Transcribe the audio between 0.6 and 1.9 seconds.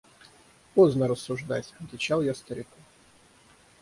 –Поздно рассуждать,–